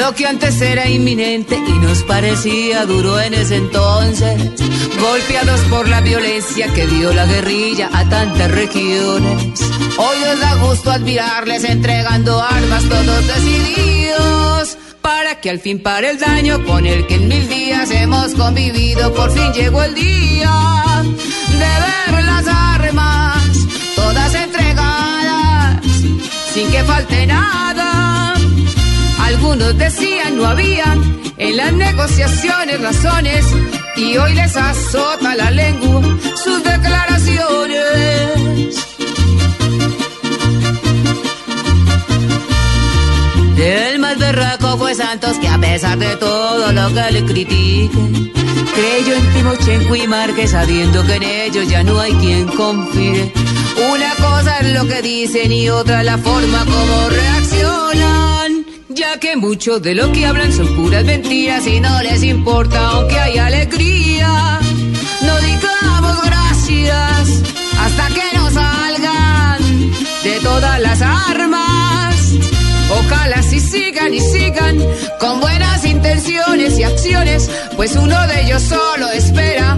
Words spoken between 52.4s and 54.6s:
confíe. Una cosa